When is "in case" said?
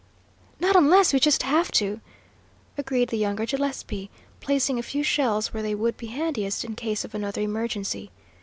6.65-7.05